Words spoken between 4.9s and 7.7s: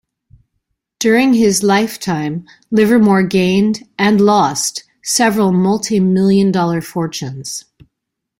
several multimillion-dollar fortunes.